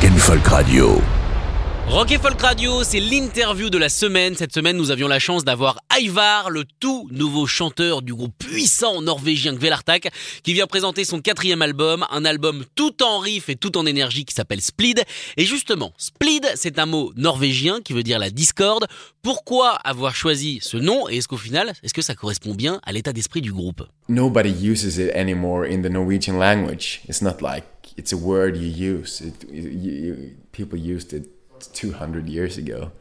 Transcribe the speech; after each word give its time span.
Rock 0.00 0.10
and 0.10 0.16
Folk 0.16 0.46
Radio. 0.46 1.02
Rock 1.88 2.10
et 2.10 2.16
Folk 2.18 2.40
Radio, 2.40 2.82
c'est 2.84 3.00
l'interview 3.00 3.68
de 3.68 3.76
la 3.76 3.90
semaine. 3.90 4.34
Cette 4.34 4.54
semaine, 4.54 4.78
nous 4.78 4.90
avions 4.90 5.08
la 5.08 5.18
chance 5.18 5.44
d'avoir 5.44 5.78
Ivar, 5.98 6.48
le 6.48 6.64
tout 6.78 7.06
nouveau 7.10 7.46
chanteur 7.46 8.00
du 8.00 8.14
groupe 8.14 8.32
puissant 8.38 9.02
norvégien 9.02 9.54
Kvelartak, 9.54 10.10
qui 10.42 10.54
vient 10.54 10.66
présenter 10.66 11.04
son 11.04 11.20
quatrième 11.20 11.60
album, 11.60 12.06
un 12.10 12.24
album 12.24 12.64
tout 12.76 13.02
en 13.02 13.18
riff 13.18 13.50
et 13.50 13.56
tout 13.56 13.76
en 13.76 13.84
énergie 13.84 14.24
qui 14.24 14.34
s'appelle 14.34 14.62
Splid. 14.62 15.04
Et 15.36 15.44
justement, 15.44 15.92
Splid, 15.98 16.50
c'est 16.54 16.78
un 16.78 16.86
mot 16.86 17.12
norvégien 17.16 17.82
qui 17.82 17.92
veut 17.92 18.02
dire 18.02 18.18
la 18.18 18.30
discorde. 18.30 18.86
Pourquoi 19.20 19.72
avoir 19.84 20.14
choisi 20.14 20.60
ce 20.62 20.78
nom 20.78 21.10
et 21.10 21.18
est-ce 21.18 21.28
qu'au 21.28 21.36
final, 21.36 21.74
est-ce 21.82 21.92
que 21.92 22.00
ça 22.00 22.14
correspond 22.14 22.54
bien 22.54 22.80
à 22.84 22.92
l'état 22.92 23.12
d'esprit 23.12 23.42
du 23.42 23.52
groupe? 23.52 23.82
Nobody 24.08 24.50
uses 24.66 24.96
it 24.96 25.14
anymore 25.14 25.66
in 25.66 25.82
the 25.82 25.90
Norwegian 25.90 26.38
language. 26.38 27.02
It's 27.06 27.20
not 27.20 27.42
like 27.42 27.64
it's 28.00 28.14
a 28.14 28.16
word 28.16 28.56
you 28.56 28.66
use. 28.66 29.20
It, 29.20 29.34
you, 29.50 29.68
you, 29.68 30.36
people 30.52 30.78
used 30.78 31.12
it 31.12 31.28
200 31.74 32.30
years 32.30 32.56
ago. 32.56 32.92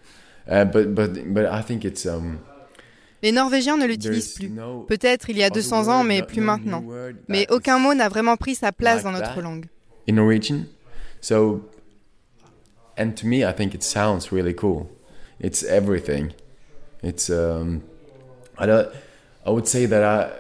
Uh, 0.45 0.65
but, 0.65 0.93
but, 0.93 1.33
but 1.33 1.45
I 1.45 1.61
think 1.61 1.85
it's, 1.85 2.05
um, 2.05 2.39
Les 3.21 3.31
Norvégiens 3.31 3.77
ne 3.77 3.85
l'utilisent 3.85 4.33
plus. 4.33 4.49
Peut-être 4.87 5.29
il 5.29 5.37
y 5.37 5.43
a 5.43 5.49
200 5.49 5.87
ans, 5.87 6.03
mais 6.03 6.21
plus 6.21 6.41
maintenant. 6.41 6.83
Mais 7.27 7.47
aucun 7.49 7.79
mot 7.79 7.93
n'a 7.93 8.09
vraiment 8.09 8.37
pris 8.37 8.55
sa 8.55 8.71
place 8.71 9.03
dans 9.03 9.11
notre 9.11 9.41
langue. 9.41 9.67
In 10.07 10.15
Norwegian. 10.15 10.65
So, 11.21 11.61
and 12.97 13.11
to 13.15 13.25
me, 13.25 13.45
I 13.45 13.53
think 13.53 13.73
it 13.73 13.83
sounds 13.83 14.31
really 14.31 14.53
cool. 14.53 14.89
It's 15.39 15.63
everything. 15.63 16.33
It's, 17.03 17.29
um, 17.29 17.83
I, 18.57 18.65
don't, 18.65 18.89
I 19.45 19.49
would 19.51 19.67
say 19.67 19.85
that 19.85 20.03
I, 20.03 20.31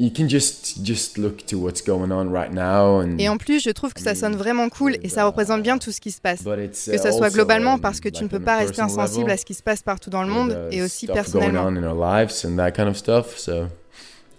you 0.00 0.10
can 0.10 0.28
just 0.28 0.82
just 0.82 1.18
look 1.18 1.44
to 1.46 1.58
what's 1.58 1.82
going 1.82 2.10
on 2.10 2.30
right 2.32 2.52
now 2.52 3.02
and 3.02 3.18
Et 3.18 3.28
en 3.28 3.36
plus, 3.36 3.62
je 3.62 3.70
trouve 3.70 3.92
que 3.92 4.00
ça 4.00 4.14
sonne 4.14 4.34
vraiment 4.34 4.70
cool 4.70 4.96
et 5.02 5.10
ça 5.10 5.26
représente 5.26 5.62
bien 5.62 5.76
tout 5.76 5.92
ce 5.92 6.00
qui 6.00 6.10
se 6.10 6.22
passe. 6.22 6.42
Que 6.42 6.98
ce 6.98 7.12
soit 7.12 7.30
globalement 7.30 7.78
parce 7.78 8.00
que 8.00 8.08
tu 8.08 8.24
ne 8.24 8.28
peux 8.28 8.40
pas 8.40 8.56
rester 8.56 8.80
insensible 8.80 9.30
à 9.30 9.36
ce 9.36 9.44
qui 9.44 9.54
se 9.54 9.62
passe 9.62 9.82
partout 9.82 10.08
dans 10.08 10.22
le 10.22 10.30
monde 10.30 10.56
et 10.70 10.82
aussi 10.82 11.06
personnellement. 11.06 11.64
going 11.64 11.76
on 11.76 11.82
in 11.82 11.84
our 11.84 11.94
lives 11.94 12.44
and 12.46 12.56
that 12.56 12.72
kind 12.72 12.88
of 12.88 12.96
stuff. 12.96 13.36
So 13.36 13.68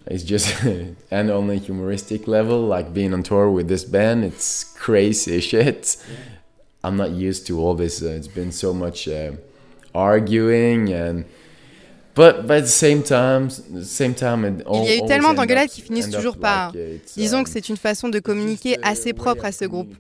it's 0.09 0.28
just 0.28 0.52
and 1.12 1.30
on 1.30 1.50
a 1.50 1.56
humoristic 1.56 2.28
level, 2.28 2.68
like 2.68 2.92
being 2.92 3.14
on 3.14 3.22
tour 3.22 3.52
with 3.52 3.68
this 3.68 3.86
band, 3.86 4.23
it's 4.23 4.64
crazy 4.64 5.40
shit. 5.42 5.98
I'm 6.84 6.98
not 6.98 7.12
used 7.12 7.46
to 7.48 7.59
all 7.59 7.75
this. 7.75 8.02
Uh, 8.02 8.18
it's 8.18 8.28
been 8.28 8.52
so 8.52 8.73
much 8.73 9.08
uh, 9.08 9.34
arguing 9.94 10.92
and 10.92 11.25
But, 12.16 12.50
at 12.50 12.62
the 12.64 12.67
same 12.67 13.04
time, 13.04 13.50
same 13.84 14.14
time, 14.14 14.45
it 14.45 14.66
Il 14.73 14.84
y 14.84 14.90
a 14.90 14.95
eu 14.98 15.06
tellement 15.08 15.34
d'engueulades 15.34 15.70
qui 15.70 15.81
finissent 15.81 16.09
toujours 16.09 16.38
par. 16.38 16.73
Disons 17.16 17.44
que 17.44 17.50
c'est 17.50 17.70
une 17.70 17.78
façon 17.78 18.09
de 18.09 18.20
communiquer 18.20 18.78
assez 18.84 19.14
propre 19.14 19.45
à 19.45 19.52
ce 19.52 19.66
groupe. 19.66 19.94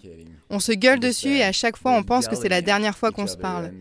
On 0.49 0.59
se 0.59 0.73
gueule 0.73 0.99
dessus 0.99 1.37
et 1.37 1.43
à 1.43 1.53
chaque 1.53 1.77
fois 1.77 1.91
on 1.91 2.03
pense 2.03 2.27
que 2.27 2.35
c'est 2.35 2.49
la 2.49 2.61
dernière 2.61 2.97
fois 2.97 3.11
qu'on 3.11 3.27
se 3.27 3.37
parle. 3.37 3.71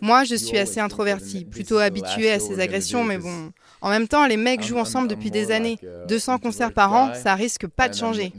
Moi, 0.00 0.24
je 0.24 0.34
suis 0.34 0.58
assez 0.58 0.80
introverti, 0.80 1.44
plutôt 1.44 1.78
habitué 1.78 2.30
à 2.30 2.38
ces 2.38 2.60
agressions, 2.60 3.04
mais 3.04 3.18
bon. 3.18 3.52
En 3.80 3.90
même 3.90 4.08
temps, 4.08 4.26
les 4.26 4.36
mecs 4.36 4.64
jouent 4.64 4.78
ensemble 4.78 5.08
depuis 5.08 5.30
des 5.30 5.50
années. 5.50 5.78
200 6.08 6.38
concerts 6.38 6.72
par 6.72 6.92
an, 6.92 7.14
ça 7.14 7.34
risque 7.34 7.66
pas 7.66 7.88
de 7.88 7.94
changer. 7.94 8.32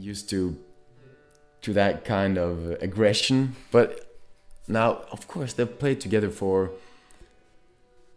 To 1.62 1.74
that 1.74 2.04
kind 2.06 2.38
of 2.38 2.78
aggression, 2.80 3.48
but 3.70 3.90
now, 4.66 4.96
of 5.12 5.26
course, 5.26 5.54
they've 5.54 5.66
played 5.66 5.98
together 5.98 6.30
for 6.30 6.70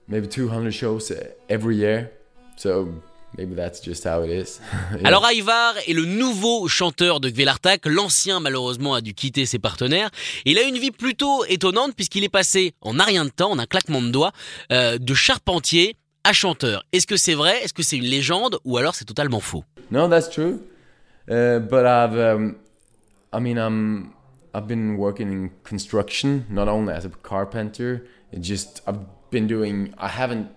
maybe 0.08 0.28
200 0.28 0.72
shows 0.72 1.12
every 1.50 1.76
year. 1.78 2.12
So 2.58 3.02
maybe 3.38 3.56
that's 3.56 3.82
just 3.82 4.06
how 4.06 4.24
it 4.24 4.30
is. 4.30 4.60
Alors 5.04 5.26
Ivar 5.32 5.76
est 5.88 5.94
le 5.94 6.06
nouveau 6.06 6.68
chanteur 6.68 7.20
de 7.20 7.30
Gvelartak. 7.30 7.86
L'ancien 7.86 8.40
malheureusement 8.40 8.94
a 8.94 9.02
dû 9.02 9.14
quitter 9.14 9.46
ses 9.46 9.60
partenaires. 9.60 10.10
Il 10.46 10.58
a 10.58 10.64
une 10.64 10.78
vie 10.78 10.92
plutôt 10.92 11.46
étonnante 11.46 11.96
puisqu'il 11.96 12.24
est 12.24 12.30
passé 12.30 12.74
en 12.82 13.00
un 13.00 13.04
rien 13.04 13.26
de 13.26 13.30
temps, 13.30 13.52
en 13.52 13.60
un 13.60 13.66
claquement 13.66 14.02
de 14.02 14.10
doigts, 14.10 14.32
euh, 14.72 14.98
de 14.98 15.14
charpentier 15.14 15.96
à 16.24 16.34
chanteur. 16.34 16.86
Est-ce 16.94 17.08
que 17.08 17.18
c'est 17.18 17.34
vrai? 17.34 17.64
Est-ce 17.64 17.74
que 17.74 17.84
c'est 17.84 17.98
une 17.98 18.06
légende? 18.06 18.60
Ou 18.64 18.78
alors 18.78 18.96
c'est 18.96 19.06
totalement 19.06 19.40
faux? 19.40 19.64
No, 19.92 20.08
that's 20.08 20.30
true. 20.30 20.60
Uh, 21.30 21.60
but 21.60 21.86
I've, 21.86 22.18
um, 22.18 22.56
I 23.34 23.40
mean, 23.40 23.58
I'm, 23.58 24.14
I've 24.54 24.68
been 24.68 24.98
working 24.98 25.32
in 25.32 25.50
construction, 25.64 26.46
not 26.50 26.68
only 26.68 26.94
as 26.94 27.06
a 27.06 27.10
carpenter. 27.10 28.06
It 28.32 28.42
just 28.42 28.82
I've 28.88 29.00
been 29.34 29.48
doing 29.48 29.90
I 30.00 30.08
haven't 30.08 30.48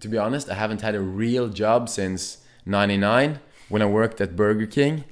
to 0.00 0.08
be 0.08 0.18
honest, 0.18 0.48
I 0.48 0.54
haven't 0.54 0.82
had 0.82 0.94
a 0.94 1.00
real 1.00 1.48
job 1.48 1.88
since 1.88 2.38
99 2.66 3.40
when 3.68 3.82
I 3.82 3.86
worked 3.86 4.20
at 4.20 4.36
Burger 4.36 4.66
King. 4.66 5.02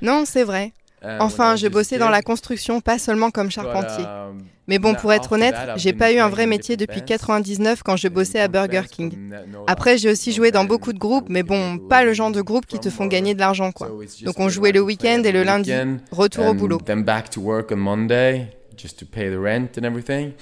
Non, 0.00 0.24
c'est 0.24 0.44
vrai. 0.44 0.72
Uh, 1.02 1.18
enfin, 1.20 1.56
je 1.56 1.66
bossais 1.68 1.98
dans 1.98 2.10
la 2.10 2.22
construction, 2.22 2.80
pas 2.80 2.98
seulement 2.98 3.30
comme 3.30 3.50
charpentier. 3.50 4.04
Um, 4.04 4.46
Mais 4.68 4.78
bon, 4.78 4.94
pour 4.94 5.12
être 5.12 5.32
honnête, 5.32 5.56
j'ai 5.76 5.92
pas 5.92 6.12
eu 6.12 6.18
un 6.18 6.28
vrai 6.28 6.46
métier 6.46 6.76
depuis 6.76 7.02
99 7.02 7.82
quand 7.82 7.96
je 7.96 8.06
bossais 8.06 8.40
à 8.40 8.46
Burger 8.46 8.82
King. 8.88 9.32
Après, 9.66 9.98
j'ai 9.98 10.10
aussi 10.10 10.32
joué 10.32 10.52
dans 10.52 10.64
beaucoup 10.64 10.92
de 10.92 10.98
groupes, 10.98 11.28
mais 11.28 11.42
bon, 11.42 11.78
pas 11.78 12.04
le 12.04 12.12
genre 12.12 12.30
de 12.30 12.40
groupe 12.40 12.66
qui 12.66 12.78
te 12.78 12.88
font 12.88 13.06
gagner 13.06 13.34
de 13.34 13.40
l'argent, 13.40 13.72
quoi. 13.72 13.90
Donc 14.24 14.38
on 14.38 14.48
jouait 14.48 14.72
le 14.72 14.80
week-end 14.80 15.22
et 15.24 15.32
le 15.32 15.42
lundi, 15.42 15.72
retour 16.12 16.46
au 16.46 16.54
boulot. 16.54 16.78
Then 16.84 17.02
back 17.02 17.30
to 17.30 17.40
work 17.40 17.72
on 17.72 17.78
Monday, 17.78 18.48
just 18.76 18.98
to 19.00 19.04
pay 19.04 19.28
the 19.28 19.38
rent 19.38 19.76
and 19.76 19.84
everything. 19.84 20.32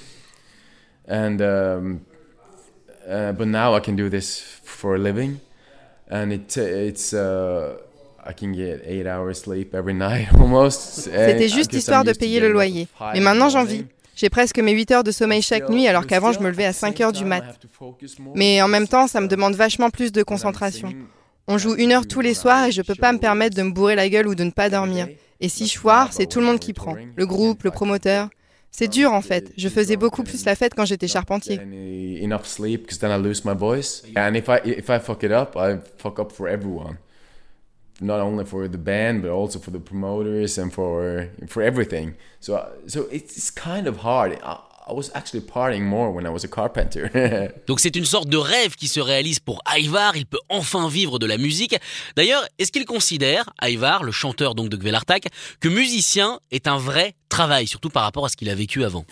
And 1.09 1.39
uh, 3.09 3.33
but 3.33 3.47
now 3.47 3.77
I 3.77 3.81
can 3.81 3.97
do 3.97 4.09
this 4.09 4.41
for 4.63 4.95
a 4.95 4.99
living, 4.99 5.41
and 6.11 6.33
it 6.33 6.57
it's 6.57 7.13
uh, 7.13 7.77
I 8.25 8.33
can 8.33 8.53
get 8.53 8.83
eight 8.85 9.07
hours 9.07 9.41
sleep 9.41 9.75
every 9.75 9.95
night 9.95 10.29
almost. 10.35 11.09
C'était 11.11 11.49
juste 11.49 11.73
histoire 11.73 12.05
de 12.05 12.13
payer 12.13 12.41
le 12.41 12.53
loyer. 12.53 12.89
Mais 13.15 13.21
maintenant 13.21 13.49
j'en 13.49 13.65
vis. 13.65 13.85
J'ai 14.17 14.29
presque 14.29 14.59
mes 14.59 14.73
8 14.73 14.91
heures 14.91 15.05
de 15.05 15.13
sommeil 15.13 15.41
chaque 15.41 15.71
nuit 15.71 15.89
alors 15.89 16.07
qu'avant 16.07 16.33
je 16.33 16.41
me 16.41 16.51
levais 16.51 16.67
à 16.67 16.75
5 16.75 17.01
heures 17.01 17.13
du 17.13 17.25
mat. 17.25 17.43
Mais 18.35 18.61
en 18.61 18.69
même 18.69 18.87
temps, 18.87 19.07
ça 19.07 19.19
me 19.23 19.29
demande 19.29 19.55
vachement 19.55 19.89
plus 19.89 20.13
de 20.13 20.23
concentration. 20.23 20.93
On 21.49 21.57
joue 21.57 21.75
une 21.77 21.93
heure 21.93 22.07
tous 22.07 22.21
les 22.21 22.35
soirs 22.35 22.67
et 22.67 22.73
je 22.73 22.83
peux 22.83 22.95
pas 22.95 23.13
me 23.13 23.19
permettre 23.19 23.57
de 23.57 23.63
me 23.63 23.71
bourrer 23.71 23.95
la 23.95 24.11
gueule 24.11 24.29
ou 24.29 24.35
de 24.35 24.45
ne 24.45 24.51
pas 24.51 24.69
dormir. 24.69 25.09
Et 25.41 25.49
si 25.49 25.67
je 25.67 25.79
foire, 25.79 26.13
c'est 26.13 26.27
tout 26.27 26.41
le 26.41 26.45
monde 26.45 26.59
qui 26.59 26.75
prend. 26.75 26.97
Le 27.17 27.27
groupe, 27.27 27.63
le 27.63 27.71
promoteur. 27.71 28.29
C'est 28.71 28.89
dur 28.89 29.13
en 29.13 29.21
fait. 29.21 29.53
Je 29.57 29.69
faisais 29.69 29.97
beaucoup 29.97 30.23
plus 30.23 30.45
la 30.45 30.55
fête 30.55 30.75
quand 30.75 30.85
j'étais 30.85 31.09
charpentier. 31.09 31.61
Enough 32.23 32.45
sleep 32.45 32.83
because 32.83 32.99
then 32.99 33.11
I 33.11 33.23
lose 33.23 33.45
my 33.45 33.55
voice. 33.55 34.03
And 34.17 34.35
if 34.35 34.49
I 34.49 34.61
if 34.65 34.89
I 34.89 34.99
fuck 34.99 35.23
it 35.23 35.33
up, 35.33 35.57
I 35.57 35.79
fuck 35.99 36.19
up 36.19 36.33
for 36.33 36.49
everyone. 36.49 36.99
Not 38.01 38.21
only 38.21 38.45
for 38.47 38.67
the 38.67 38.79
band, 38.79 39.23
but 39.23 39.31
also 39.31 39.59
for 39.59 39.71
the 39.71 39.81
promoters 39.81 40.57
and 40.57 40.73
for 40.73 41.29
for 41.47 41.63
everything. 41.63 42.15
So 42.41 42.67
so 42.87 43.07
it's 43.11 43.51
kind 43.51 43.87
of 43.87 43.99
hard. 43.99 44.39
I 44.43 44.59
was 44.89 45.11
actually 45.15 45.41
partying 45.41 45.85
more 45.85 46.11
when 46.11 46.27
I 46.27 46.31
was 46.31 46.45
a 46.45 46.49
carpenter. 46.49 47.11
Donc 47.67 47.81
c'est 47.81 47.97
une 47.97 48.05
sorte 48.05 48.29
de 48.29 48.37
rêve 48.37 48.75
qui 48.75 48.89
se 48.89 49.01
réalise 49.01 49.39
pour 49.41 49.63
Ivar, 49.77 50.17
il 50.17 50.27
peut 50.27 50.41
enfin 50.49 50.89
vivre 50.89 51.19
de 51.19 51.27
la 51.27 51.39
musique. 51.39 51.77
D'ailleurs, 52.17 52.45
est-ce 52.59 52.73
qu'il 52.73 52.85
considère, 52.87 53.51
Ivar, 53.63 54.03
le 54.03 54.13
chanteur 54.13 54.55
donc 54.55 54.69
de 54.69 54.77
Gvelartak, 54.77 55.29
que 55.61 55.69
musicien 55.69 56.41
est 56.51 56.67
un 56.67 56.79
vrai 56.79 57.15
travail, 57.29 57.67
surtout 57.67 57.91
par 57.91 58.03
rapport 58.03 58.25
à 58.25 58.29
ce 58.29 58.37
qu'il 58.37 58.49
a 58.51 58.55
vécu 58.55 58.85
avant? 58.85 59.05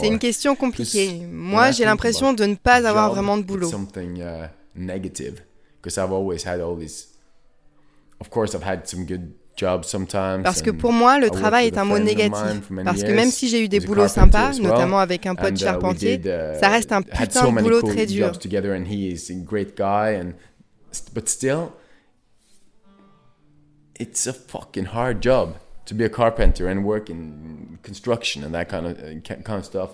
C'est 0.00 0.08
une 0.08 0.18
question 0.18 0.56
compliquée. 0.56 1.26
Moi, 1.30 1.70
j'ai 1.72 1.84
l'impression 1.84 2.32
de 2.32 2.44
ne 2.44 2.54
pas 2.54 2.86
avoir 2.86 3.12
vraiment 3.12 3.36
de 3.36 3.42
boulot. 3.42 3.68
Something 3.68 4.20
uh, 4.20 4.46
negative, 4.74 5.42
because 5.82 5.98
I've 5.98 6.12
always 6.12 6.46
had 6.46 6.60
all 6.60 6.76
these. 6.78 7.08
Of 8.20 8.28
course, 8.30 8.54
I've 8.54 8.66
had 8.66 8.86
some 8.86 9.06
good 9.06 9.32
parce 10.42 10.62
que 10.62 10.70
pour 10.70 10.92
moi, 10.92 11.18
le 11.18 11.30
travail 11.30 11.66
est 11.66 11.78
un 11.78 11.84
mot 11.84 11.98
négatif. 11.98 12.70
Parce 12.84 13.02
que 13.02 13.12
même 13.12 13.30
si 13.30 13.48
j'ai 13.48 13.64
eu 13.64 13.68
des 13.68 13.80
boulots 13.80 14.08
sympas, 14.08 14.52
notamment 14.58 14.98
avec 14.98 15.26
un 15.26 15.34
pote 15.34 15.54
uh, 15.54 15.64
charpentier, 15.64 16.20
uh, 16.20 16.58
ça 16.58 16.68
reste 16.68 16.92
un 16.92 17.02
putain 17.02 17.50
de 17.50 17.60
boulot 17.60 17.82
très 17.82 18.06
dur. 18.06 18.32
But 21.14 21.28
still, 21.28 21.70
it's 24.00 24.26
a 24.26 24.32
fucking 24.32 24.86
hard 24.86 25.22
job 25.22 25.54
to 25.86 25.94
be 25.94 26.04
a 26.04 26.08
carpenter 26.08 26.66
and 26.66 26.84
work 26.84 27.08
in 27.08 27.78
construction 27.84 28.42
and 28.42 28.52
that 28.52 28.68
kind 28.68 28.86
of 28.86 28.98
uh, 28.98 29.20
kind 29.44 29.58
of 29.58 29.64
stuff. 29.64 29.90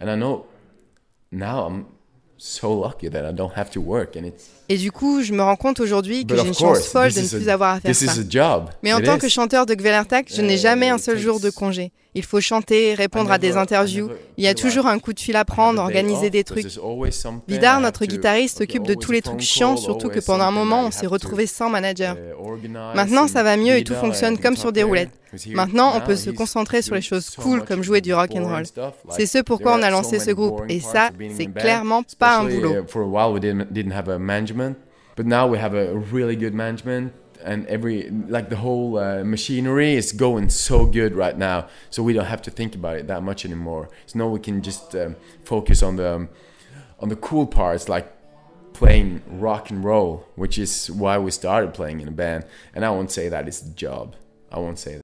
And 0.00 0.08
I 0.08 0.14
know 0.14 0.46
now 1.32 1.66
I'm 1.66 1.86
so 2.38 2.80
lucky 2.80 3.10
that 3.10 3.28
I 3.28 3.34
don't 3.34 3.52
have 3.56 3.70
to 3.70 3.80
work 3.80 4.16
and 4.16 4.24
it's 4.24 4.58
Et 4.70 4.76
du 4.76 4.92
coup, 4.92 5.22
je 5.22 5.32
me 5.32 5.42
rends 5.42 5.56
compte 5.56 5.80
aujourd'hui 5.80 6.26
que 6.26 6.36
j'ai 6.36 6.46
une 6.46 6.54
chance 6.54 6.86
folle 6.86 7.12
de 7.12 7.20
ne 7.20 7.26
plus 7.26 7.48
avoir 7.48 7.76
à 7.76 7.80
faire 7.80 7.94
ça. 7.94 8.64
Mais 8.82 8.92
en 8.92 9.00
tant 9.00 9.18
que 9.18 9.28
chanteur 9.28 9.64
de 9.64 9.74
Gvelertak, 9.74 10.30
je 10.30 10.42
n'ai 10.42 10.58
jamais 10.58 10.90
un 10.90 10.98
seul 10.98 11.18
jour 11.18 11.40
de 11.40 11.48
congé. 11.48 11.90
Il 12.14 12.24
faut 12.24 12.40
chanter, 12.40 12.94
répondre 12.94 13.30
à 13.30 13.38
des 13.38 13.56
interviews. 13.56 14.10
Il 14.36 14.44
y 14.44 14.48
a 14.48 14.54
toujours 14.54 14.86
un 14.86 14.98
coup 14.98 15.12
de 15.12 15.20
fil 15.20 15.36
à 15.36 15.44
prendre, 15.44 15.80
organiser 15.80 16.30
des 16.30 16.44
trucs. 16.44 16.66
Vidar, 17.46 17.80
notre 17.80 18.04
guitariste, 18.04 18.58
s'occupe 18.58 18.86
de 18.86 18.94
tous 18.94 19.12
les 19.12 19.22
trucs 19.22 19.40
chiants, 19.40 19.76
surtout 19.76 20.08
que 20.08 20.20
pendant 20.20 20.44
un 20.44 20.50
moment, 20.50 20.82
on 20.84 20.90
s'est 20.90 21.06
retrouvé 21.06 21.46
sans 21.46 21.70
manager. 21.70 22.16
Uh, 22.64 22.94
Maintenant, 22.94 23.28
ça 23.28 23.42
va 23.42 23.56
mieux 23.56 23.76
et 23.76 23.84
tout 23.84 23.94
fonctionne 23.94 24.38
comme 24.38 24.56
sur 24.56 24.72
des 24.72 24.82
roulettes. 24.82 25.10
Maintenant, 25.48 25.92
on 25.96 26.00
peut 26.00 26.16
se 26.16 26.30
concentrer 26.30 26.82
sur 26.82 26.94
les 26.94 27.00
choses 27.00 27.30
cool 27.36 27.64
comme 27.64 27.82
jouer 27.82 28.00
du 28.00 28.14
rock 28.14 28.30
and 28.34 28.46
roll. 28.46 28.64
C'est 29.10 29.26
ce 29.26 29.38
pourquoi 29.38 29.74
on 29.74 29.82
a 29.82 29.90
lancé 29.90 30.18
ce 30.18 30.30
groupe 30.30 30.62
et 30.68 30.80
ça, 30.80 31.10
c'est 31.36 31.46
clairement 31.46 32.02
pas 32.18 32.38
un 32.38 32.44
boulot. 32.44 32.74
But 35.16 35.26
now 35.26 35.48
we 35.48 35.58
have 35.58 35.74
a 35.74 35.94
really 36.12 36.36
good 36.36 36.54
management 36.54 37.10
and 37.44 37.66
every 37.66 38.08
like 38.28 38.50
the 38.50 38.56
whole 38.56 38.98
uh, 38.98 39.24
machinery 39.24 39.94
is 39.94 40.12
going 40.12 40.48
so 40.48 40.86
good 40.86 41.14
right 41.14 41.36
now 41.36 41.66
so 41.90 42.02
we 42.02 42.12
don't 42.12 42.26
have 42.26 42.42
to 42.42 42.50
think 42.50 42.74
about 42.74 42.96
it 42.96 43.06
that 43.08 43.22
much 43.22 43.44
anymore 43.44 43.88
so 44.06 44.18
now 44.18 44.28
we 44.28 44.38
can 44.38 44.62
just 44.62 44.94
um, 44.94 45.16
focus 45.44 45.82
on 45.82 45.96
the 45.96 46.14
um, 46.14 46.28
on 47.00 47.08
the 47.08 47.16
cool 47.16 47.46
parts 47.46 47.88
like 47.88 48.12
playing 48.78 49.22
rock 49.26 49.70
and 49.70 49.84
roll 49.84 50.26
which 50.36 50.58
is 50.58 50.90
why 50.90 51.18
we 51.18 51.30
started 51.30 51.74
playing 51.74 52.00
in 52.00 52.08
a 52.08 52.16
band 52.22 52.44
and 52.74 52.84
i 52.84 52.90
won't 52.90 53.10
say 53.10 53.28
that 53.28 53.46
it's 53.48 53.62
a 53.62 53.70
job 53.74 54.14
i 54.50 54.58
won't 54.58 54.78
say 54.78 54.94
that 54.94 55.02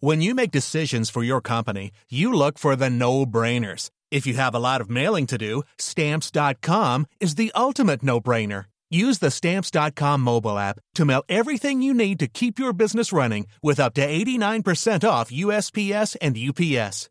when 0.00 0.20
you 0.22 0.34
make 0.34 0.50
decisions 0.50 1.10
for 1.10 1.22
your 1.22 1.40
company 1.40 1.92
you 2.08 2.32
look 2.32 2.58
for 2.58 2.74
the 2.74 2.90
no-brainers 2.90 3.90
if 4.10 4.26
you 4.26 4.34
have 4.34 4.54
a 4.54 4.58
lot 4.58 4.80
of 4.80 4.88
mailing 4.88 5.26
to 5.26 5.38
do, 5.38 5.62
stamps.com 5.78 7.06
is 7.20 7.34
the 7.34 7.52
ultimate 7.54 8.02
no 8.02 8.20
brainer. 8.20 8.64
Use 8.90 9.18
the 9.18 9.30
stamps.com 9.30 10.20
mobile 10.22 10.58
app 10.58 10.80
to 10.94 11.04
mail 11.04 11.22
everything 11.28 11.82
you 11.82 11.92
need 11.92 12.18
to 12.20 12.26
keep 12.26 12.58
your 12.58 12.72
business 12.72 13.12
running 13.12 13.46
with 13.62 13.78
up 13.78 13.94
to 13.94 14.06
89% 14.06 15.08
off 15.08 15.30
USPS 15.30 16.16
and 16.22 16.38
UPS. 16.38 17.10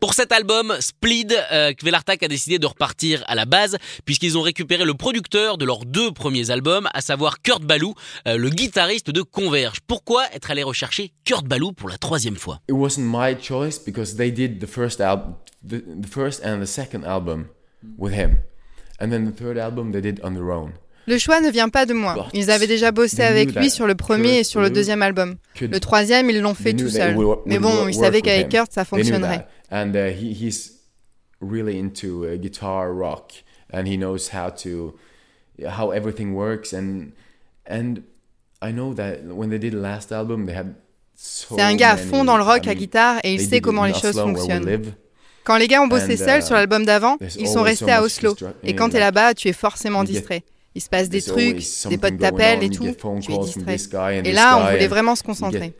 Pour 0.00 0.14
cet 0.14 0.32
album, 0.32 0.74
Split, 0.80 1.28
euh, 1.52 1.74
Kvelartak 1.74 2.22
a 2.22 2.28
décidé 2.28 2.58
de 2.58 2.64
repartir 2.66 3.22
à 3.26 3.34
la 3.34 3.44
base 3.44 3.76
puisqu'ils 4.06 4.38
ont 4.38 4.42
récupéré 4.42 4.86
le 4.86 4.94
producteur 4.94 5.58
de 5.58 5.66
leurs 5.66 5.84
deux 5.84 6.12
premiers 6.12 6.50
albums, 6.50 6.88
à 6.94 7.02
savoir 7.02 7.42
Kurt 7.42 7.62
Ballou, 7.62 7.94
euh, 8.26 8.38
le 8.38 8.48
guitariste 8.48 9.10
de 9.10 9.20
Converge. 9.20 9.80
Pourquoi 9.86 10.24
être 10.32 10.50
allé 10.50 10.62
rechercher 10.62 11.12
Kurt 11.24 11.44
Ballou 11.44 11.72
pour 11.72 11.90
la 11.90 11.98
troisième 11.98 12.36
fois? 12.36 12.60
It 12.70 12.74
wasn't 12.74 13.04
my 13.04 13.36
choice 13.38 13.78
because 13.78 14.16
they 14.16 14.30
did 14.30 14.60
the 14.60 14.66
first 14.66 14.98
album, 14.98 15.34
the, 15.62 15.82
the 16.00 16.08
first 16.08 16.42
and 16.42 16.60
the 16.62 16.66
second 16.66 17.04
album 17.04 17.48
with 17.98 18.14
him, 18.14 18.38
and 18.98 19.10
then 19.10 19.30
the 19.30 19.36
third 19.36 19.58
album 19.58 19.92
they 19.92 20.00
did 20.00 20.20
on 20.24 20.32
their 20.32 20.52
own. 20.52 20.72
Le 21.10 21.18
choix 21.18 21.40
ne 21.40 21.50
vient 21.50 21.68
pas 21.68 21.86
de 21.86 21.92
moi. 21.92 22.28
Ils 22.34 22.52
avaient 22.52 22.68
déjà 22.68 22.92
bossé 22.92 23.22
avec 23.22 23.52
lui 23.56 23.68
sur 23.68 23.88
le 23.88 23.96
premier 23.96 24.38
et 24.38 24.44
sur 24.44 24.60
le 24.60 24.70
deuxième 24.70 25.02
album. 25.02 25.34
Le 25.60 25.80
troisième, 25.80 26.30
ils 26.30 26.40
l'ont 26.40 26.54
fait 26.54 26.72
tout 26.72 26.88
seul. 26.88 27.16
Mais 27.46 27.58
bon, 27.58 27.88
ils 27.88 27.94
savaient 27.94 28.22
qu'avec 28.22 28.48
Kurt, 28.48 28.72
ça 28.72 28.84
fonctionnerait. 28.84 29.46
And 29.72 29.92
uh, 29.94 30.10
he, 30.10 30.32
he's 30.32 30.80
really 31.40 31.78
into 31.78 32.24
uh, 32.24 32.36
guitar 32.36 32.92
rock, 32.92 33.32
and 33.72 33.84
he 33.86 33.96
knows 33.96 34.30
how 34.32 34.50
to 34.64 34.96
how 35.64 35.92
everything 35.92 36.34
works. 36.34 36.72
And 36.72 37.12
and 37.68 38.02
I 38.60 38.72
know 38.72 38.92
that 38.94 39.22
when 39.26 39.48
they 39.48 39.60
did 39.60 39.72
the 39.72 39.80
last 39.80 40.10
album, 40.10 40.46
they 40.46 40.56
had 40.56 40.74
so 41.14 41.54
C'est 41.54 41.62
un 41.62 41.76
gars 41.76 41.90
à 41.90 41.96
fond 41.96 42.24
dans 42.24 42.36
le 42.36 42.42
rock, 42.42 42.64
la 42.64 42.74
guitare, 42.74 43.20
et 43.22 43.32
il 43.32 43.40
sait 43.40 43.60
comment 43.60 43.84
les 43.84 43.94
choses 43.94 44.18
fonctionnent. 44.18 44.82
Quand 45.44 45.56
les 45.56 45.68
gars 45.68 45.82
ont 45.82 45.86
bossé 45.86 46.16
seuls 46.16 46.42
sur 46.42 46.56
uh, 46.56 46.58
l'album 46.58 46.84
d'avant, 46.84 47.16
ils 47.38 47.46
sont 47.48 47.62
restés 47.62 47.92
à 47.92 48.02
Oslo. 48.02 48.34
Et 48.64 48.74
quand 48.74 48.88
tu 48.88 48.96
es 48.96 49.00
là-bas, 49.00 49.34
tu 49.34 49.46
es 49.46 49.52
forcément 49.52 50.02
distrait. 50.02 50.42
Il 50.74 50.80
se 50.80 50.88
passe 50.88 51.08
des 51.08 51.20
trucs, 51.20 51.64
des 51.88 51.98
potes 51.98 52.18
t'appellent 52.18 52.62
et 52.62 52.70
tout, 52.70 52.86
tu 53.20 53.32
es 53.32 53.38
distrait. 53.38 53.76
Et 54.24 54.32
là, 54.32 54.58
on 54.58 54.70
voulait 54.70 54.86
vraiment 54.88 55.16
se 55.16 55.22
concentrer. 55.22 55.74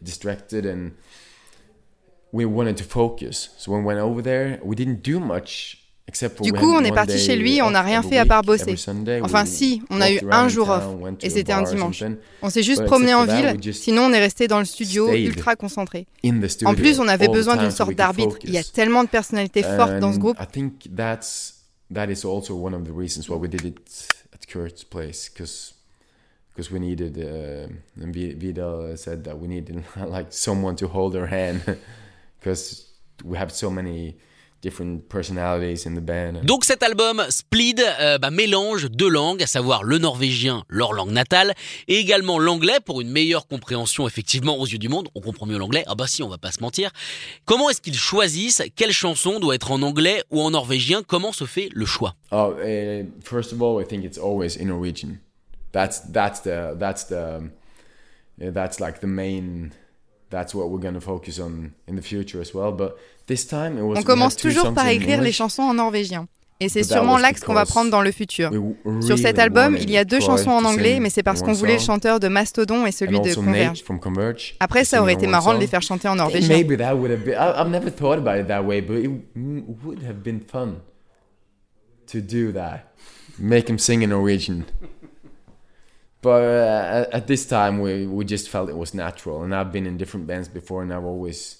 Du 6.43 6.53
coup, 6.53 6.73
on 6.73 6.83
est 6.83 6.91
parti 6.93 7.19
chez 7.19 7.37
lui, 7.37 7.63
on 7.63 7.71
n'a 7.71 7.83
rien 7.83 8.03
fait 8.03 8.19
à 8.19 8.27
part 8.27 8.43
bosser. 8.43 8.75
Enfin, 9.23 9.45
si, 9.45 9.81
on 9.91 10.01
a 10.01 10.11
eu 10.11 10.19
un 10.31 10.49
jour 10.49 10.69
off, 10.69 10.85
et 11.23 11.31
c'était 11.31 11.53
un 11.53 11.63
dimanche. 11.63 12.03
On 12.43 12.51
s'est 12.51 12.65
juste 12.65 12.85
promené 12.85 13.15
en 13.15 13.27
ville, 13.27 13.73
sinon 13.73 14.03
on 14.07 14.13
est 14.13 14.19
resté 14.19 14.49
dans 14.49 14.59
le 14.59 14.65
studio, 14.65 15.13
ultra 15.13 15.55
concentré. 15.55 16.07
En 16.65 16.75
plus, 16.75 16.99
on 16.99 17.07
avait 17.07 17.29
besoin 17.29 17.57
d'une 17.57 17.71
sorte 17.71 17.95
d'arbitre. 17.95 18.37
Il 18.43 18.51
y 18.51 18.59
a 18.59 18.65
tellement 18.65 19.05
de 19.05 19.09
personnalités 19.09 19.63
fortes 19.63 19.99
dans 20.01 20.13
ce 20.13 20.19
groupe. 20.19 20.37
Kurt's 24.50 24.85
place 24.85 25.29
because 25.29 25.75
because 26.52 26.70
we 26.70 26.79
needed 26.79 27.17
uh, 27.19 27.73
and 28.02 28.14
Vidal 28.14 28.97
said 28.97 29.25
that 29.25 29.38
we 29.38 29.49
needed 29.49 29.85
like 29.97 30.32
someone 30.32 30.76
to 30.76 30.88
hold 30.88 31.14
her 31.14 31.26
hand 31.26 31.79
because 32.41 32.91
we 33.25 33.38
have 33.38 33.52
so 33.52 33.70
many 33.70 34.17
Donc 36.43 36.65
cet 36.65 36.83
album, 36.83 37.25
Split, 37.31 37.77
euh, 37.79 38.19
bah, 38.19 38.31
mélange 38.31 38.91
deux 38.91 39.09
langues, 39.09 39.43
à 39.43 39.47
savoir 39.47 39.85
le 39.85 39.97
norvégien, 39.97 40.65
leur 40.69 40.93
langue 40.93 41.12
natale, 41.12 41.55
et 41.89 41.97
également 41.97 42.39
l'anglais 42.39 42.79
pour 42.85 43.01
une 43.01 43.11
meilleure 43.11 43.47
compréhension 43.47 44.07
effectivement 44.07 44.59
aux 44.59 44.67
yeux 44.67 44.79
du 44.79 44.91
monde. 44.91 45.09
On 45.15 45.21
comprend 45.23 45.47
mieux 45.47 45.57
l'anglais, 45.57 45.85
ah 45.87 45.95
bah 45.95 46.07
si, 46.07 46.23
on 46.23 46.29
va 46.29 46.37
pas 46.37 46.53
se 46.53 46.61
mentir. 46.61 46.91
Comment 47.47 47.71
est-ce 47.71 47.81
qu'ils 47.81 47.97
choisissent? 47.97 48.62
Quelle 48.77 48.93
chanson 48.93 49.41
doit 49.41 49.55
être 49.55 49.71
en 49.73 49.81
anglais 49.81 50.23
ou 50.31 50.43
en 50.43 50.51
norvégien? 50.51 51.03
Comment 51.07 51.33
se 51.33 51.47
fait 51.47 51.71
le 51.73 51.87
choix? 51.87 52.15
Oh, 52.31 52.55
uh, 52.62 53.07
first 53.23 53.53
of 53.55 53.62
all, 53.62 53.83
I 53.83 53.87
think 53.87 54.05
it's 54.05 54.19
always 54.19 54.57
in 54.61 54.67
Norwegian. 54.67 55.21
That's 55.73 56.03
that's 56.12 56.43
the 56.43 56.77
that's 56.79 57.07
the 57.07 57.51
that's 58.39 58.79
like 58.81 59.01
the 59.01 59.07
main 59.07 59.71
that's 60.31 60.55
what 60.55 60.69
we're 60.71 60.81
going 60.81 60.94
to 60.94 61.00
focus 61.00 61.38
on 61.38 61.73
in 61.88 61.97
the 61.97 62.03
future 62.03 62.41
as 62.41 62.55
well. 62.55 62.73
But 62.73 62.97
this 63.27 63.47
time 63.47 63.79
it 63.79 63.82
was, 63.82 63.99
On 63.99 64.03
commence 64.03 64.37
toujours 64.37 64.73
par 64.73 64.88
écrire 64.88 65.21
les 65.21 65.32
chansons 65.32 65.62
en 65.62 65.75
norvégien. 65.75 66.27
Et 66.62 66.69
c'est 66.69 66.82
sûrement 66.82 67.17
l'axe 67.17 67.41
qu'on 67.41 67.55
va 67.55 67.65
prendre 67.65 67.91
dans 67.91 68.03
le 68.03 68.12
futur. 68.12 68.50
Really 68.50 69.03
Sur 69.03 69.19
cet 69.19 69.38
album, 69.38 69.79
il 69.81 69.91
y 69.91 69.97
a 69.97 70.05
deux 70.05 70.21
chansons 70.21 70.50
en 70.50 70.65
anglais, 70.65 71.00
mais 71.00 71.09
c'est 71.09 71.23
parce 71.23 71.41
qu'on 71.43 71.55
voulait 71.55 71.75
le 71.75 71.81
chanteur 71.81 72.21
de 72.21 72.29
Mastodon 72.29 72.85
et 72.85 72.93
celui 72.93 73.19
de 73.19 73.35
Converge. 73.35 73.83
Converge. 74.00 74.57
Après, 74.61 74.85
ça 74.85 75.00
aurait 75.00 75.14
été 75.14 75.26
marrant 75.26 75.55
de 75.55 75.59
les 75.59 75.66
faire 75.66 75.81
chanter 75.81 76.09
en 76.09 76.16
norvégien. 76.16 76.55
Maybe 76.55 76.76
that 76.76 76.95
would 76.95 77.11
have 77.11 77.25
been. 77.25 77.35
I've 77.35 77.71
never 77.71 77.90
thought 77.90 78.19
about 78.19 78.38
it 78.38 78.47
that 78.49 78.62
way, 78.62 78.83
but 78.83 78.99
it 79.02 79.11
would 79.83 80.02
have 80.07 80.23
been 80.23 80.40
fun 80.40 80.81
to 82.12 82.21
do 82.21 82.52
that. 82.52 82.93
Make 83.38 83.71
him 83.71 83.78
sing 83.78 84.02
in 84.02 84.11
Norwegian. 84.11 84.64
But 86.23 86.43
uh, 86.43 87.07
at 87.12 87.27
this 87.27 87.47
time 87.47 87.81
we, 87.81 88.07
we 88.07 88.25
just 88.25 88.49
felt 88.49 88.69
it 88.69 88.77
was 88.77 88.95
natural. 88.95 89.43
And 89.43 89.55
i've 89.55 89.73
been 89.73 89.87
in 89.87 89.97
different 89.97 90.27
bands 90.27 90.49
before 90.49 90.83
and 90.83 90.93
i've 90.93 91.05
always 91.05 91.59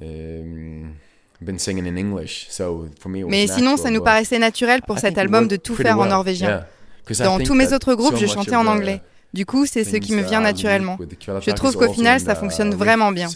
um, 0.00 0.96
been 1.40 1.58
singing 1.58 1.86
in 1.86 1.96
english. 1.96 2.46
So 2.50 2.88
for 2.98 3.08
me 3.08 3.20
it 3.20 3.24
was 3.24 3.30
mais 3.30 3.46
sinon 3.46 3.76
ça 3.76 3.90
nous 3.90 4.02
paraissait 4.02 4.38
naturel 4.38 4.82
pour 4.82 4.98
cet 4.98 5.18
album 5.18 5.48
de 5.48 5.56
tout 5.56 5.74
faire 5.74 5.98
en 5.98 6.06
norvégien. 6.06 6.48
Yeah. 6.48 7.24
dans 7.24 7.38
tous 7.38 7.54
mes 7.54 7.72
autres 7.72 7.94
groupes 7.94 8.16
so 8.16 8.20
je 8.20 8.26
chantais 8.26 8.56
en 8.56 8.66
anglais 8.66 9.02
du 9.34 9.44
coup, 9.44 9.66
c'est 9.66 9.84
ce 9.84 9.96
qui 9.96 10.14
me 10.14 10.22
vient 10.22 10.40
naturellement. 10.40 10.98
Je 11.40 11.50
trouve 11.50 11.76
qu'au 11.76 11.92
final, 11.92 12.20
ça 12.20 12.34
fonctionne 12.34 12.74
vraiment 12.74 13.12
bien. 13.12 13.28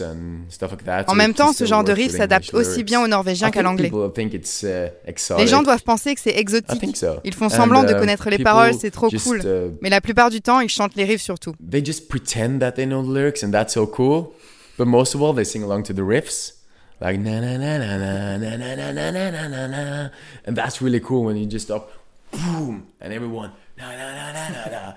En 1.07 1.15
même 1.15 1.33
temps, 1.33 1.53
ce 1.53 1.65
genre 1.65 1.83
de 1.83 1.91
riff 1.91 2.11
s'adapte 2.15 2.53
aussi 2.53 2.83
bien 2.83 3.03
au 3.03 3.07
norvégien 3.07 3.51
qu'à 3.51 3.61
l'anglais. 3.61 3.91
Uh, 3.93 5.37
les 5.37 5.47
gens 5.47 5.63
doivent 5.63 5.83
penser 5.83 6.15
que 6.15 6.21
c'est 6.21 6.37
exotique. 6.37 7.05
Ils 7.23 7.33
font 7.33 7.49
semblant 7.49 7.83
de 7.83 7.93
uh, 7.93 7.99
connaître 7.99 8.29
les 8.29 8.39
paroles, 8.39 8.73
c'est 8.73 8.91
trop 8.91 9.09
cool. 9.09 9.41
Uh, 9.43 9.71
Mais 9.81 9.89
la 9.89 10.01
plupart 10.01 10.29
du 10.29 10.41
temps, 10.41 10.59
ils 10.59 10.69
chantent 10.69 10.95
les 10.95 11.03
riffs 11.03 11.21
surtout. 11.21 11.53
They 11.59 11.83
just 11.83 12.07
pretend 12.07 12.59
that 12.59 12.73
they 12.73 12.85
know 12.85 13.03
the 13.03 13.09
lyrics 13.09 13.43
and 13.43 13.51
that's 13.51 13.73
so 13.73 13.85
cool. 13.85 14.33
But 14.77 14.85
most 14.85 15.13
of 15.15 15.21
all, 15.21 15.33
they 15.33 15.45
sing 15.45 15.63
along 15.63 15.83
to 15.83 15.93
the 15.93 16.01
riffs. 16.01 16.53
Like 17.01 17.19
na 17.19 17.41
na 17.41 17.57
na 17.57 17.77
na 17.77 17.97
na 17.97 18.37
na 18.37 18.57
na 18.57 18.75
na 18.75 19.11
na 19.11 19.31
na 19.31 19.47
na 19.47 19.67
na. 19.67 20.09
And 20.45 20.55
that's 20.55 20.81
really 20.81 20.99
cool 20.99 21.25
when 21.25 21.37
you 21.37 21.45
just 21.45 21.65
stop, 21.65 21.91
boom, 22.31 22.87
and 23.01 23.13
everyone 23.13 23.51
na 23.77 23.91
na 23.91 24.13
na 24.15 24.31
na 24.31 24.49
na 24.49 24.69
na. 24.71 24.93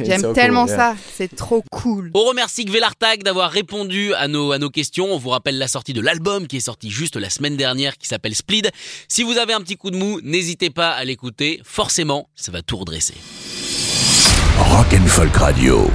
J'aime 0.00 0.32
tellement 0.32 0.66
ça, 0.66 0.96
c'est 1.16 1.34
trop 1.34 1.62
cool. 1.70 2.10
On 2.14 2.24
remercie 2.24 2.64
Gvelartag 2.64 3.22
d'avoir 3.22 3.50
répondu 3.50 4.14
à 4.14 4.28
nos, 4.28 4.52
à 4.52 4.58
nos 4.58 4.70
questions. 4.70 5.12
On 5.12 5.18
vous 5.18 5.30
rappelle 5.30 5.58
la 5.58 5.68
sortie 5.68 5.92
de 5.92 6.00
l'album 6.00 6.46
qui 6.46 6.56
est 6.58 6.60
sorti 6.60 6.90
juste 6.90 7.16
la 7.16 7.30
semaine 7.30 7.56
dernière 7.56 7.98
qui 7.98 8.06
s'appelle 8.06 8.34
Split. 8.34 8.62
Si 9.08 9.22
vous 9.22 9.38
avez 9.38 9.52
un 9.52 9.60
petit 9.60 9.76
coup 9.76 9.90
de 9.90 9.96
mou, 9.96 10.20
n'hésitez 10.22 10.70
pas 10.70 10.90
à 10.90 11.04
l'écouter. 11.04 11.60
Forcément, 11.64 12.28
ça 12.34 12.52
va 12.52 12.62
tout 12.62 12.76
redresser. 12.76 13.14
Rock 14.58 14.86
and 14.94 15.06
Folk 15.06 15.36
Radio. 15.36 15.90